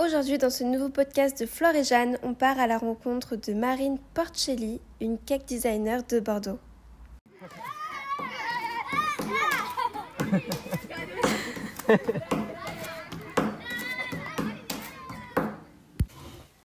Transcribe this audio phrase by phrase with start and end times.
[0.00, 3.54] Aujourd'hui, dans ce nouveau podcast de Flore et Jeanne, on part à la rencontre de
[3.54, 6.58] Marine Porcelli, une cake designer de Bordeaux.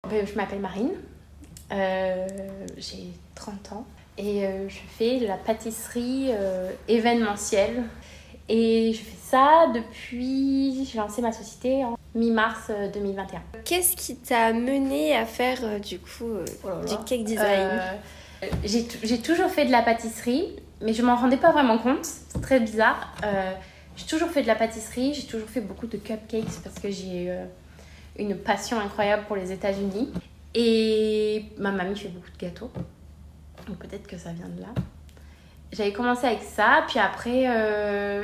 [0.03, 0.93] Ben, je m'appelle Marine,
[1.71, 2.27] euh,
[2.77, 3.85] j'ai 30 ans
[4.17, 7.83] et euh, je fais de la pâtisserie euh, événementielle.
[8.49, 13.41] Et je fais ça depuis, j'ai lancé ma société en mi-mars 2021.
[13.63, 16.31] Qu'est-ce qui t'a mené à faire du coup
[16.87, 17.79] du cake design
[18.63, 22.05] J'ai toujours fait de la pâtisserie, mais je m'en rendais pas vraiment compte.
[22.05, 23.13] C'est très bizarre.
[23.95, 27.31] j'ai toujours fait de la pâtisserie, j'ai toujours fait beaucoup de cupcakes parce que j'ai
[28.17, 30.11] une passion incroyable pour les États-Unis.
[30.55, 32.71] Et ma mamie fait beaucoup de gâteaux.
[33.67, 34.69] Donc peut-être que ça vient de là.
[35.71, 38.23] J'avais commencé avec ça, puis après, euh,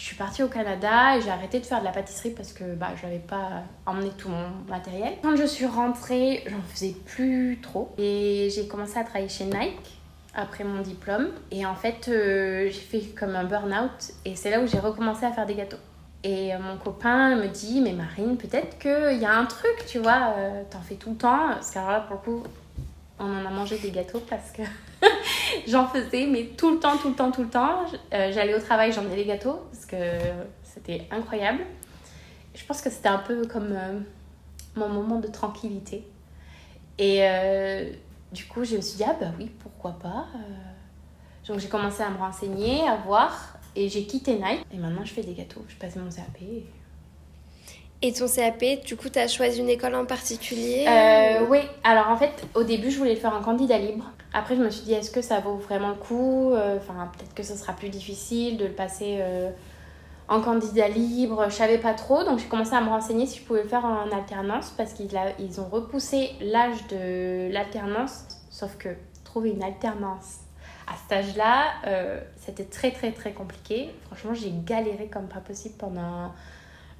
[0.00, 2.64] je suis partie au Canada et j'ai arrêté de faire de la pâtisserie parce que
[2.74, 5.12] bah, je n'avais pas emmené tout mon matériel.
[5.22, 7.92] Quand je suis rentrée, j'en faisais plus trop.
[7.98, 10.00] Et j'ai commencé à travailler chez Nike
[10.34, 11.28] après mon diplôme.
[11.50, 15.26] Et en fait, euh, j'ai fait comme un burn-out et c'est là où j'ai recommencé
[15.26, 15.76] à faire des gâteaux.
[16.24, 19.98] Et euh, mon copain me dit, mais Marine, peut-être qu'il y a un truc, tu
[19.98, 21.48] vois, euh, t'en fais tout le temps.
[21.48, 22.48] Parce que là, pour le coup,
[23.18, 24.62] on en a mangé des gâteaux parce que
[25.66, 27.84] j'en faisais, mais tout le temps, tout le temps, tout le temps.
[28.12, 29.96] Euh, j'allais au travail, j'emmenais les gâteaux parce que
[30.62, 31.60] c'était incroyable.
[32.54, 33.76] Je pense que c'était un peu comme
[34.76, 36.04] mon moment de tranquillité.
[36.98, 37.22] Et
[38.32, 40.26] du coup, je me suis dit, ah bah oui, pourquoi pas.
[41.50, 43.58] Donc j'ai commencé à me renseigner, à voir.
[43.74, 45.64] Et j'ai quitté Nike et maintenant je fais des gâteaux.
[45.68, 46.40] Je passe mon CAP.
[48.00, 52.16] Ton CAP, du coup, tu as choisi une école en particulier euh, Oui, alors en
[52.16, 54.10] fait, au début, je voulais le faire en candidat libre.
[54.32, 56.54] Après, je me suis dit, est-ce que ça vaut vraiment le coup?
[56.54, 59.50] Enfin, peut-être que ce sera plus difficile de le passer euh,
[60.30, 61.46] en candidat libre.
[61.48, 63.84] Je savais pas trop, donc j'ai commencé à me renseigner si je pouvais le faire
[63.84, 68.24] en alternance parce qu'ils ils ont repoussé l'âge de l'alternance.
[68.48, 68.90] Sauf que
[69.24, 70.38] trouver une alternance
[70.86, 73.90] à cet âge-là, euh, c'était très très très compliqué.
[74.06, 76.32] Franchement, j'ai galéré comme pas possible pendant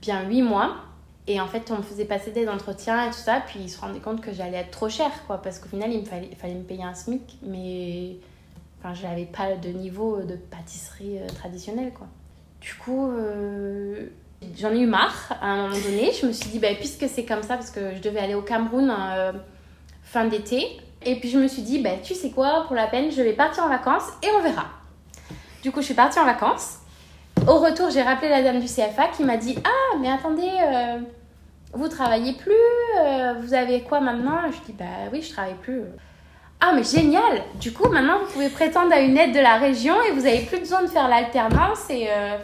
[0.03, 0.77] bien 8 mois.
[1.27, 3.81] Et en fait, on me faisait passer des entretiens et tout ça, puis ils se
[3.81, 6.55] rendaient compte que j'allais être trop chère, quoi, parce qu'au final, il me fallait, fallait
[6.55, 8.17] me payer un SMIC, mais
[8.79, 12.07] enfin, je n'avais pas de niveau de pâtisserie euh, traditionnelle, quoi.
[12.61, 14.07] Du coup, euh,
[14.59, 16.11] j'en ai eu marre à un moment donné.
[16.13, 18.43] Je me suis dit, bah, puisque c'est comme ça, parce que je devais aller au
[18.43, 18.93] Cameroun
[20.03, 23.11] fin d'été, et puis je me suis dit, bah, tu sais quoi, pour la peine,
[23.11, 24.67] je vais partir en vacances et on verra.
[25.63, 26.80] Du coup, je suis partie en vacances.
[27.47, 30.99] Au retour, j'ai rappelé la dame du CFA qui m'a dit, ah, mais attendez, euh,
[31.73, 32.53] vous travaillez plus,
[32.99, 34.41] euh, vous avez quoi maintenant?
[34.51, 35.83] Je dis, bah oui, je travaille plus.
[36.61, 39.95] Ah, mais génial Du coup, maintenant, vous pouvez prétendre à une aide de la région
[40.03, 42.37] et vous n'avez plus besoin de faire l'alternance et euh,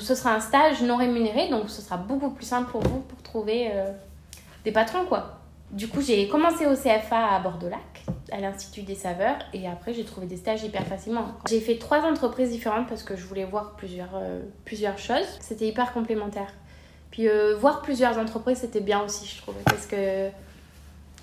[0.00, 3.22] ce sera un stage non rémunéré, donc ce sera beaucoup plus simple pour vous pour
[3.22, 3.72] trouver
[4.64, 5.38] des patrons, quoi.
[5.70, 7.80] Du coup, j'ai commencé au CFA à Bordeaux-Lac,
[8.32, 11.28] à l'Institut des Saveurs, et après, j'ai trouvé des stages hyper facilement.
[11.48, 15.38] J'ai fait trois entreprises différentes parce que je voulais voir plusieurs, euh, plusieurs choses.
[15.40, 16.52] C'était hyper complémentaire.
[17.10, 19.60] Puis, euh, voir plusieurs entreprises, c'était bien aussi, je trouvais.
[19.66, 20.30] Parce que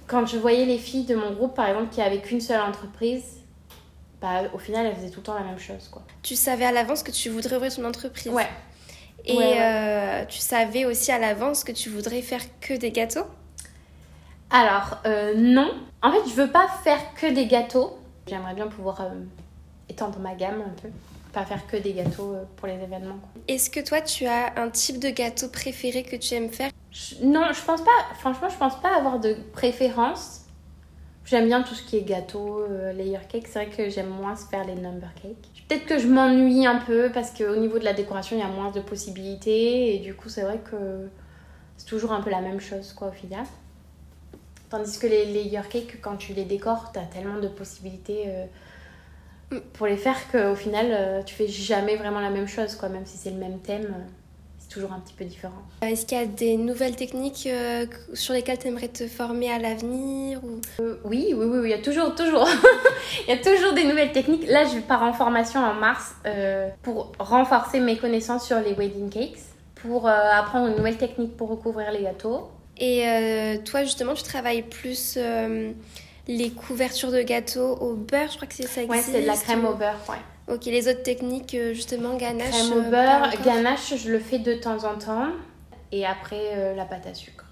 [0.07, 3.23] quand je voyais les filles de mon groupe, par exemple, qui avaient qu'une seule entreprise,
[4.21, 5.87] bah, au final, elles faisaient tout le temps la même chose.
[5.91, 6.03] Quoi.
[6.21, 8.31] Tu savais à l'avance que tu voudrais ouvrir ton entreprise?
[8.31, 8.47] Ouais.
[9.25, 13.25] Et euh, tu savais aussi à l'avance que tu voudrais faire que des gâteaux?
[14.49, 15.71] Alors, euh, non.
[16.01, 17.97] En fait, je veux pas faire que des gâteaux.
[18.27, 19.09] J'aimerais bien pouvoir euh,
[19.89, 20.89] étendre ma gamme un peu.
[21.33, 23.19] Pas faire que des gâteaux euh, pour les événements.
[23.47, 26.71] Est-ce que toi, tu as un type de gâteau préféré que tu aimes faire?
[27.21, 28.15] Non, je pense pas.
[28.19, 30.45] Franchement, je pense pas avoir de préférence.
[31.25, 33.45] J'aime bien tout ce qui est gâteau, layer cake.
[33.47, 35.63] C'est vrai que j'aime moins faire les number cake.
[35.67, 38.47] Peut-être que je m'ennuie un peu parce qu'au niveau de la décoration, il y a
[38.47, 39.95] moins de possibilités.
[39.95, 41.07] Et du coup, c'est vrai que
[41.77, 43.45] c'est toujours un peu la même chose, quoi, au final.
[44.69, 49.59] Tandis que les layer cakes, quand tu les décores, tu as tellement de possibilités euh,
[49.73, 52.87] pour les faire qu'au final, euh, tu fais jamais vraiment la même chose, quoi.
[52.87, 54.09] Même si c'est le même thème, euh,
[54.59, 55.63] c'est toujours un petit peu différent.
[55.81, 57.49] Est-ce qu'il y a des nouvelles techniques
[58.13, 60.59] sur lesquelles tu aimerais te former à l'avenir ou...
[61.03, 62.47] oui, oui, oui, il y a toujours, toujours.
[63.27, 64.47] il y a toujours des nouvelles techniques.
[64.47, 66.13] Là, je pars en formation en mars
[66.83, 69.39] pour renforcer mes connaissances sur les wedding cakes,
[69.73, 74.63] pour apprendre une nouvelle technique pour recouvrir les gâteaux et euh, toi, justement, tu travailles
[74.63, 75.73] plus euh,
[76.27, 79.07] les couvertures de gâteaux au beurre, je crois que c'est ça existe.
[79.07, 80.53] Ouais, c'est de la crème au beurre, ouais.
[80.53, 84.53] Ok, les autres techniques, euh, justement, ganache Crème au beurre, ganache, je le fais de
[84.53, 85.27] temps en temps.
[85.91, 87.45] Et après, la pâte à sucre,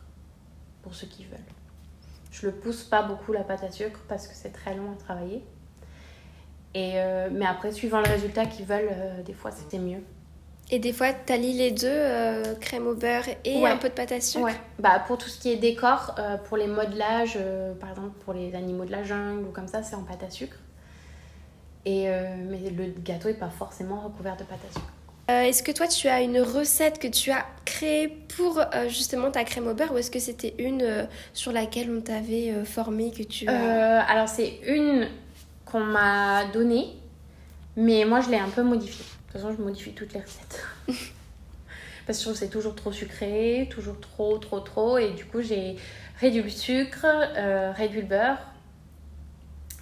[0.83, 1.39] pour ceux qui veulent.
[2.31, 4.95] Je le pousse pas beaucoup, la pâte à sucre, parce que c'est très long à
[4.95, 5.41] travailler.
[6.75, 6.93] Et,
[7.31, 8.91] mais après, suivant le résultat qu'ils veulent,
[9.25, 10.03] des fois, c'était mieux.
[10.69, 13.69] Et des fois, tu allies les deux, euh, crème au beurre et Ouais.
[13.69, 14.55] un peu de pâte à sucre Ouais.
[14.79, 18.33] Bah, pour tout ce qui est décor, euh, pour les modelages, euh, par exemple pour
[18.33, 20.57] les animaux de la jungle ou comme ça, c'est en pâte à sucre.
[21.85, 22.09] Et,
[22.49, 24.91] mais le gâteau n'est pas forcément recouvert de pâte à sucre.
[25.29, 28.59] Est-ce que toi, tu as une recette que tu as créée pour
[28.89, 33.11] justement ta crème au beurre ou est-ce que c'était une sur laquelle on t'avait formé
[33.11, 34.01] que tu as...
[34.01, 35.07] Alors, c'est une
[35.63, 36.87] qu'on m'a donnée,
[37.77, 39.05] mais moi je l'ai un peu modifiée.
[39.37, 40.65] De toute façon, je modifie toutes les recettes.
[42.07, 44.97] Parce que je trouve que c'est toujours trop sucré, toujours trop, trop, trop.
[44.97, 45.75] Et du coup, j'ai
[46.19, 48.39] réduit le sucre, euh, réduit le beurre.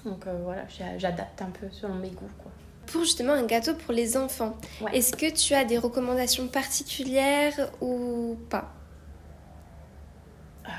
[0.04, 0.66] Donc euh, voilà,
[0.98, 2.30] j'adapte un peu selon mes goûts.
[2.44, 2.52] Quoi.
[2.88, 4.98] Pour justement un gâteau pour les enfants, Ouais.
[4.98, 8.74] est-ce que tu as des recommandations particulières ou pas?
[10.66, 10.70] Euh,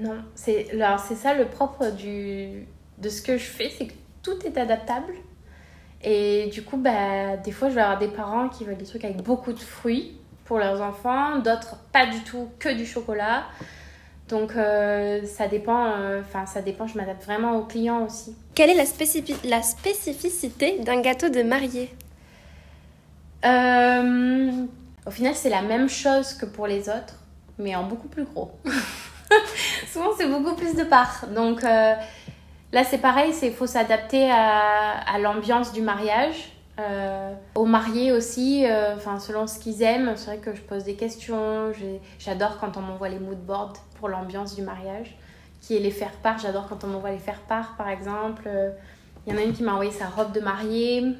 [0.00, 0.68] non, c'est
[1.16, 2.66] ça le propre du
[2.98, 5.12] de ce que je fais, c'est que tout est adaptable.
[6.02, 9.04] Et du coup, bah, des fois, je vais avoir des parents qui veulent des trucs
[9.04, 13.44] avec beaucoup de fruits pour leurs enfants, d'autres pas du tout, que du chocolat.
[14.28, 18.34] Donc euh, ça dépend, euh, enfin ça dépend, je m'adapte vraiment aux clients aussi.
[18.54, 21.94] Quelle est la, spécifi- la spécificité d'un gâteau de mariée?
[23.44, 24.50] Euh,
[25.06, 27.14] au final, c'est la même chose que pour les autres,
[27.58, 28.50] mais en beaucoup plus gros.
[29.92, 31.26] Souvent, c'est beaucoup plus de parts.
[31.34, 31.62] Donc
[32.72, 36.52] là, c'est pareil, il faut s'adapter à, l'ambiance du mariage.
[36.78, 40.94] Euh, aux mariés aussi, euh, selon ce qu'ils aiment, c'est vrai que je pose des
[40.94, 41.72] questions.
[42.18, 45.16] J'adore quand on m'envoie les mood boards pour l'ambiance du mariage,
[45.62, 46.38] qui est les faire part.
[46.38, 48.48] J'adore quand on m'envoie les faire part, par exemple.
[49.26, 51.14] Il y en a une qui m'a envoyé sa robe de mariée.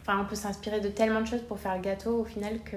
[0.00, 2.76] Enfin, on peut s'inspirer de tellement de choses pour faire le gâteau au final que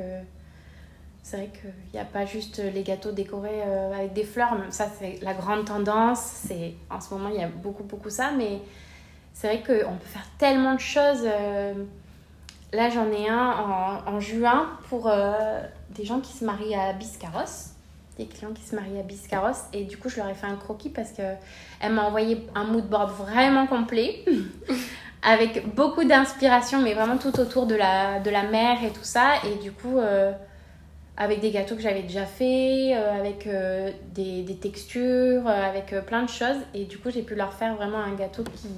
[1.26, 4.56] c'est vrai qu'il n'y a pas juste les gâteaux décorés euh, avec des fleurs.
[4.70, 6.20] Ça, c'est la grande tendance.
[6.20, 8.30] C'est En ce moment, il y a beaucoup, beaucoup ça.
[8.38, 8.62] Mais
[9.34, 11.24] c'est vrai qu'on peut faire tellement de choses.
[11.24, 11.74] euh,
[12.74, 17.72] Là, j'en ai un en, juin pour euh, des gens qui se marient à Biscarrosse.
[18.20, 19.64] Des clients qui se marient à Biscarrosse.
[19.74, 22.88] Et du coup, je leur ai fait un croquis parce qu'elle m'a envoyé un mood
[22.88, 24.24] board vraiment complet.
[25.24, 29.38] avec beaucoup d'inspiration, mais vraiment tout autour de la, de la mer et tout ça.
[29.50, 29.98] Et du coup,
[31.18, 35.94] avec des gâteaux que j'avais déjà fait, euh, avec euh, des, des textures, euh, avec
[35.94, 36.58] euh, plein de choses.
[36.74, 38.70] Et du coup, j'ai pu leur faire vraiment un gâteau qui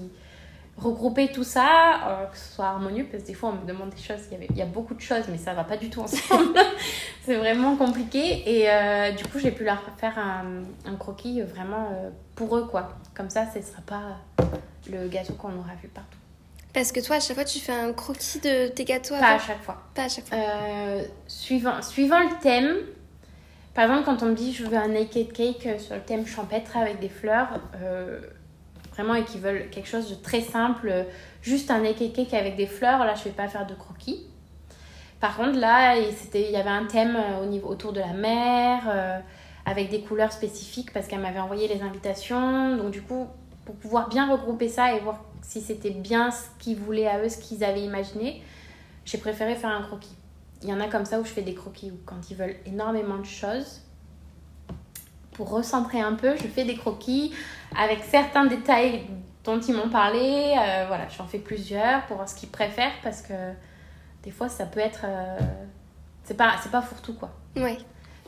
[0.78, 4.02] regroupait tout ça, que ce soit harmonieux, parce que des fois, on me demande des
[4.02, 5.90] choses, il y, avait, il y a beaucoup de choses, mais ça va pas du
[5.90, 6.54] tout ensemble.
[7.26, 8.44] C'est vraiment compliqué.
[8.46, 12.90] Et du coup, j'ai pu leur faire un, un croquis vraiment pour eux, quoi.
[13.16, 14.18] Comme ça, ce sera pas
[14.88, 16.20] le gâteau qu'on aura vu partout.
[16.74, 19.40] Parce que toi, à chaque fois, tu fais un croquis de tes gâteaux Pas à
[19.40, 19.82] chaque fois.
[19.96, 20.38] Pas à chaque fois.
[20.38, 22.76] Euh, suivant, suivant le thème,
[23.74, 26.26] par exemple, quand on me dit je veux un naked cake euh, sur le thème
[26.26, 28.20] champêtre avec des fleurs, euh,
[28.94, 31.06] vraiment, et qu'ils veulent quelque chose de très simple,
[31.42, 34.28] juste un naked cake avec des fleurs, là, je vais pas faire de croquis.
[35.20, 39.20] Par contre, là, il y avait un thème au niveau, autour de la mer, euh,
[39.66, 42.76] avec des couleurs spécifiques, parce qu'elle m'avait envoyé les invitations.
[42.76, 43.28] Donc, du coup,
[43.66, 47.30] pour pouvoir bien regrouper ça et voir si c'était bien ce qu'ils voulaient à eux,
[47.30, 48.44] ce qu'ils avaient imaginé,
[49.06, 50.16] j'ai préféré faire un croquis.
[50.62, 52.58] Il y en a comme ça où je fais des croquis, où quand ils veulent
[52.66, 53.82] énormément de choses,
[55.32, 57.34] pour recentrer un peu, je fais des croquis
[57.78, 59.06] avec certains détails
[59.46, 60.54] dont ils m'ont parlé.
[60.60, 63.34] Euh, voilà, j'en fais plusieurs pour voir ce qu'ils préfèrent parce que
[64.24, 65.06] des fois ça peut être.
[65.06, 65.40] euh,
[66.26, 67.30] c'est pas, pas fourre-tout quoi.
[67.56, 67.78] Ouais.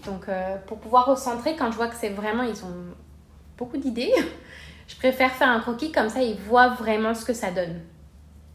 [0.05, 2.95] Donc euh, pour pouvoir recentrer, quand je vois que c'est vraiment, ils ont
[3.57, 4.13] beaucoup d'idées,
[4.89, 7.79] je préfère faire un croquis comme ça, ils voient vraiment ce que ça donne.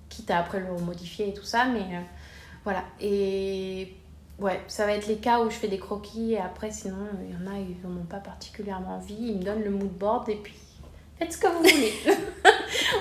[0.09, 2.01] Quitte à après le modifier et tout ça, mais euh,
[2.65, 2.83] voilà.
[3.01, 3.95] Et
[4.41, 7.33] ouais, ça va être les cas où je fais des croquis et après sinon il
[7.33, 10.29] y en a, ils n'en ont pas particulièrement envie, ils me donnent le mood board
[10.29, 10.55] et puis
[11.19, 11.93] faites ce que vous voulez.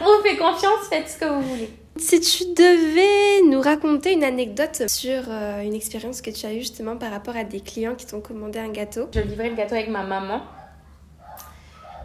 [0.02, 1.70] On vous fait confiance, faites ce que vous voulez.
[1.98, 6.60] Si tu devais nous raconter une anecdote sur euh, une expérience que tu as eue
[6.60, 9.10] justement par rapport à des clients qui t'ont commandé un gâteau.
[9.14, 10.42] Je livrais le gâteau avec ma maman.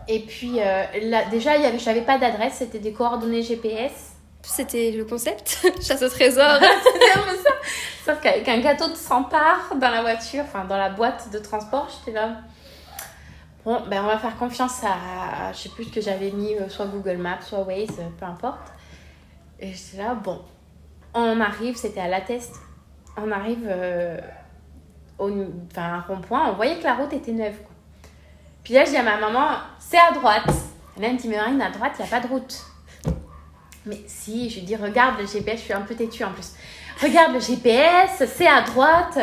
[0.09, 4.15] Et puis euh, là, déjà, il y avait, j'avais pas d'adresse, c'était des coordonnées GPS.
[4.43, 6.59] C'était le concept Chasse au trésor.
[6.59, 7.50] C'était un peu ça.
[8.05, 11.38] Sauf qu'avec un gâteau de 100 parts dans la voiture, enfin dans la boîte de
[11.38, 12.38] transport, j'étais là.
[13.65, 16.71] Bon, ben on va faire confiance à, je sais plus ce que j'avais mis, euh,
[16.71, 18.73] soit Google Maps, soit Waze, euh, peu importe.
[19.61, 20.41] Et j'étais là, bon,
[21.12, 22.55] on arrive, c'était à la test,
[23.19, 24.19] on arrive euh,
[25.19, 25.31] au
[25.71, 27.59] enfin, à un rond-point, on voyait que la route était neuve.
[27.59, 27.75] Quoi.
[28.68, 29.48] Puis là, je dis à ma maman,
[29.78, 30.44] c'est à droite.
[31.00, 32.54] Elle me dit, mais Marine, à droite, il n'y a pas de route.
[33.87, 36.52] Mais si, je lui dis, regarde le GPS, je suis un peu têtue en plus.
[37.00, 39.18] Regarde le GPS, c'est à droite.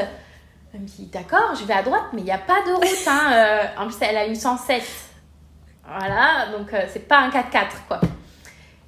[0.74, 3.08] Elle me dit, d'accord, je vais à droite, mais il n'y a pas de route.
[3.08, 3.22] Hein.
[3.34, 4.82] Euh, en plus, elle a une 107.
[5.88, 8.02] Voilà, donc euh, c'est pas un 4x4, quoi.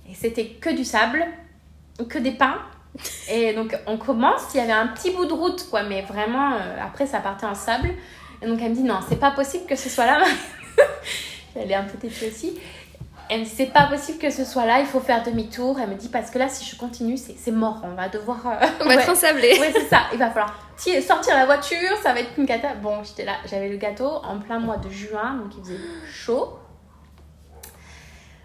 [0.09, 1.23] Et c'était que du sable,
[2.09, 2.57] que des pins,
[3.29, 6.53] Et donc, on commence, il y avait un petit bout de route, quoi, mais vraiment,
[6.53, 7.89] euh, après, ça partait en sable.
[8.41, 10.23] Et donc, elle me dit, non, c'est pas possible que ce soit là.
[11.55, 12.59] elle est un peu têtue aussi.
[13.29, 15.77] Elle me dit, c'est pas possible que ce soit là, il faut faire demi-tour.
[15.81, 18.37] Elle me dit, parce que là, si je continue, c'est mort, on va devoir.
[18.45, 19.57] Euh, on va être ensablé.
[19.59, 20.55] Ouais, c'est ça, il va falloir
[21.01, 22.75] sortir la voiture, ça va être une cata.
[22.75, 26.59] Bon, j'étais là, j'avais le gâteau en plein mois de juin, donc il faisait chaud.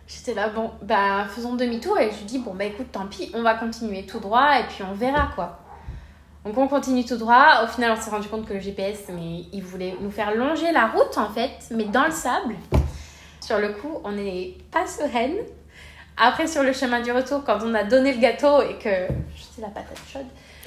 [0.07, 3.31] J'étais là, bon, bah faisons demi-tour et je lui dis, bon, bah écoute, tant pis,
[3.35, 5.59] on va continuer tout droit et puis on verra quoi.
[6.45, 7.63] Donc on continue tout droit.
[7.65, 10.73] Au final, on s'est rendu compte que le GPS, mais il voulait nous faire longer
[10.73, 12.55] la route en fait, mais dans le sable.
[13.41, 15.37] Sur le coup, on n'est pas sereine.
[16.17, 19.13] Après, sur le chemin du retour, quand on a donné le gâteau et que
[19.57, 20.27] je la patate chaude,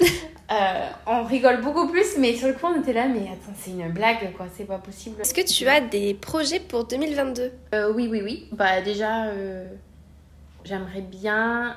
[0.50, 3.70] euh, on rigole beaucoup plus, mais sur le coup, on était là, mais attends, c'est
[3.70, 5.20] une blague, quoi, c'est pas possible.
[5.20, 8.48] Est-ce que tu as des projets pour 2022 euh, Oui, oui, oui.
[8.52, 9.68] Bah, déjà, euh,
[10.64, 11.76] j'aimerais bien.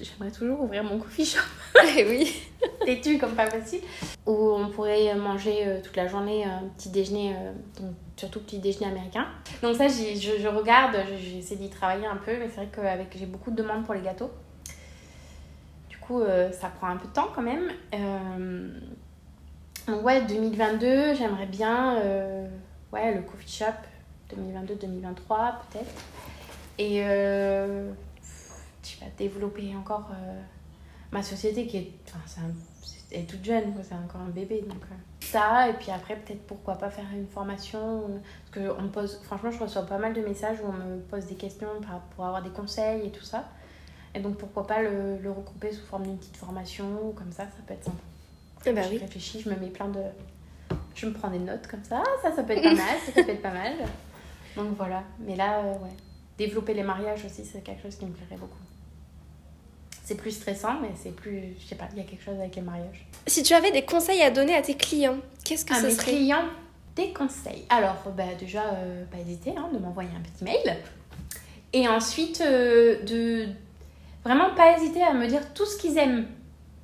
[0.00, 1.40] J'aimerais toujours ouvrir mon coffee shop.
[1.96, 2.42] Eh oui.
[2.84, 3.84] Têtu comme pas possible.
[4.26, 7.34] Où on pourrait manger toute la journée un petit déjeuner,
[7.78, 9.26] donc surtout petit déjeuner américain.
[9.62, 13.26] Donc, ça, je, je regarde, j'essaie d'y travailler un peu, mais c'est vrai que j'ai
[13.26, 14.30] beaucoup de demandes pour les gâteaux.
[16.18, 17.70] Euh, ça prend un peu de temps quand même.
[17.94, 18.68] Euh,
[20.02, 22.46] ouais, 2022, j'aimerais bien euh,
[22.92, 23.66] ouais, le coffee shop
[24.34, 26.04] 2022-2023 peut-être.
[26.78, 27.02] Et
[29.18, 30.10] développer encore
[31.12, 32.42] ma société qui est, enfin,
[33.10, 34.62] est, toute jeune, c'est encore un bébé.
[34.68, 34.82] Donc,
[35.20, 38.20] ça, et puis après, peut-être pourquoi pas faire une formation.
[38.44, 41.00] Parce que on me pose, franchement, je reçois pas mal de messages où on me
[41.00, 41.68] pose des questions
[42.14, 43.48] pour avoir des conseils et tout ça.
[44.14, 47.62] Et donc pourquoi pas le, le regrouper sous forme d'une petite formation, comme ça, ça
[47.66, 48.02] peut être sympa.
[48.66, 50.00] Eh ben je réfléchis, je me mets plein de.
[50.94, 53.30] Je me prends des notes comme ça, ça, ça peut être pas mal, ça, peut
[53.30, 53.72] être pas mal.
[54.56, 55.02] Donc voilà.
[55.20, 55.96] Mais là, euh, ouais.
[56.36, 58.58] Développer les mariages aussi, c'est quelque chose qui me plairait beaucoup.
[60.10, 61.54] C'est plus stressant, mais c'est plus.
[61.60, 63.06] Je sais pas, il y a quelque chose avec les mariages.
[63.28, 65.92] Si tu avais des conseils à donner à tes clients, qu'est-ce que à ce mes
[65.92, 66.48] serait clients,
[66.96, 67.64] des conseils.
[67.68, 70.78] Alors, bah, déjà, euh, pas hésiter hein, de m'envoyer un petit mail.
[71.72, 73.46] Et ensuite, euh, de
[74.24, 76.26] vraiment pas hésiter à me dire tout ce qu'ils aiment.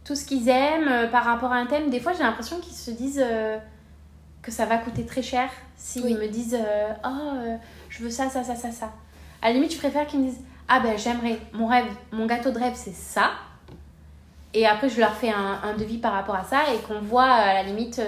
[0.05, 1.91] Tout ce qu'ils aiment euh, par rapport à un thème.
[1.91, 3.27] Des fois, j'ai l'impression qu'ils se disent
[4.41, 6.57] que ça va coûter très cher s'ils me disent
[7.05, 7.33] Oh,
[7.89, 8.93] je veux ça, ça, ça, ça, ça.
[9.43, 12.51] À la limite, je préfère qu'ils me disent Ah ben, j'aimerais, mon rêve, mon gâteau
[12.51, 13.31] de rêve, c'est ça.
[14.55, 17.53] Et après, je leur fais un, devis par rapport à ça et qu'on voit à
[17.53, 18.01] la limite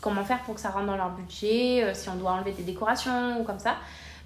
[0.00, 3.40] comment faire pour que ça rentre dans leur budget, si on doit enlever des décorations
[3.40, 3.76] ou comme ça.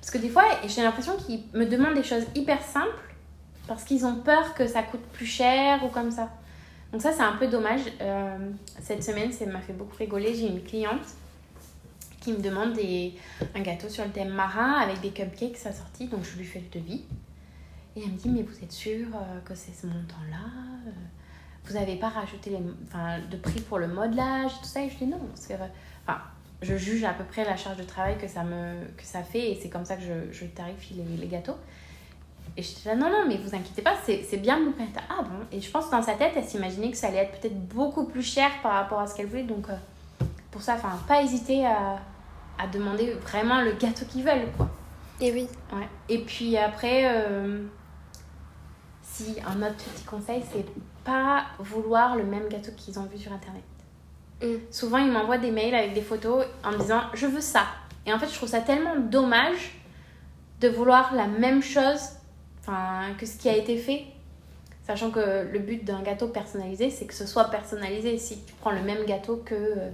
[0.00, 3.12] Parce que des fois, j'ai l'impression qu'ils me demandent des choses hyper simples
[3.68, 6.28] parce qu'ils ont peur que ça coûte plus cher ou comme ça.
[6.92, 7.82] Donc ça, c'est un peu dommage.
[8.00, 8.50] Euh,
[8.80, 10.34] cette semaine, ça m'a fait beaucoup rigoler.
[10.34, 11.06] J'ai une cliente
[12.20, 13.14] qui me demande des,
[13.54, 16.08] un gâteau sur le thème marin avec des cupcakes assortis.
[16.08, 17.04] Donc je lui fais le devis.
[17.96, 20.46] Et elle me dit, mais vous êtes sûr euh, que c'est ce montant-là
[20.86, 20.90] euh,
[21.64, 24.82] Vous n'avez pas rajouté les, enfin, de prix pour le modelage et tout ça?
[24.82, 25.20] Et je dis non.
[25.34, 25.58] C'est,
[26.06, 26.20] enfin,
[26.62, 29.50] je juge à peu près la charge de travail que ça, me, que ça fait
[29.50, 31.56] et c'est comme ça que je, je tarifie les, les gâteaux.
[32.56, 34.74] Et je là, non, non, mais vous inquiétez pas, c'est bien de nous
[35.08, 35.46] Ah bon?
[35.50, 38.04] Et je pense que dans sa tête, elle s'imaginait que ça allait être peut-être beaucoup
[38.04, 39.44] plus cher par rapport à ce qu'elle voulait.
[39.44, 41.98] Donc, euh, pour ça, enfin, pas hésiter à,
[42.58, 44.68] à, demander vraiment le gâteau qu'ils veulent, quoi.
[45.20, 45.48] Et oui.
[45.72, 45.88] Ouais.
[46.10, 47.62] Et puis après, euh,
[49.46, 50.66] un autre petit conseil, c'est
[51.04, 53.62] pas vouloir le même gâteau qu'ils ont vu sur Internet.
[54.42, 54.56] Mm.
[54.70, 57.64] Souvent, ils m'envoient des mails avec des photos en me disant je veux ça.
[58.06, 59.78] Et en fait, je trouve ça tellement dommage
[60.60, 62.00] de vouloir la même chose
[63.18, 64.04] que ce qui a été fait.
[64.84, 68.18] Sachant que le but d'un gâteau personnalisé, c'est que ce soit personnalisé.
[68.18, 69.90] Si tu prends le même gâteau que euh,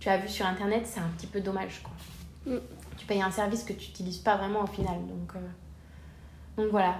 [0.00, 1.82] tu as vu sur internet, c'est un petit peu dommage.
[1.82, 2.54] Quoi.
[2.54, 2.60] Mm.
[2.98, 4.96] Tu payes un service que tu n'utilises pas vraiment au final.
[5.06, 6.96] Donc, euh, donc voilà,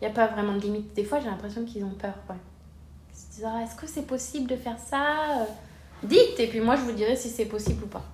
[0.00, 0.94] il n'y euh, a pas vraiment de limite.
[0.94, 2.14] Des fois, j'ai l'impression qu'ils ont peur.
[2.28, 2.36] Ouais.
[3.12, 5.46] Ils se disent ah, est-ce que c'est possible de faire ça
[6.02, 8.04] Dites, et puis moi, je vous dirai si c'est possible ou pas.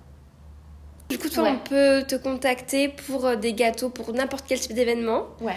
[1.09, 4.73] Du coup, toi, on peut te contacter pour euh, des gâteaux pour n'importe quel type
[4.73, 5.27] d'événement.
[5.39, 5.55] Ouais.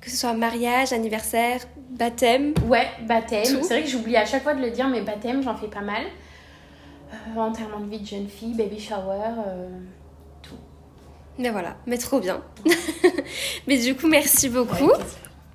[0.00, 1.60] Que ce soit mariage, anniversaire,
[1.90, 2.52] baptême.
[2.66, 3.44] Ouais, baptême.
[3.44, 5.80] C'est vrai que j'oublie à chaque fois de le dire, mais baptême, j'en fais pas
[5.80, 6.02] mal.
[7.12, 9.68] Euh, enterrement de vie de jeune fille, baby shower, euh,
[10.42, 10.54] tout.
[11.38, 12.42] Mais voilà, mais trop bien.
[13.66, 14.92] mais du coup, merci beaucoup.